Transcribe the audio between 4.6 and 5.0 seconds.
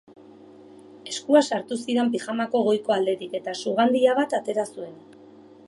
zuen.